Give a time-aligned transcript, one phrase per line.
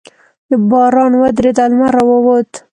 [0.69, 2.51] باران ودرېد او لمر راووت.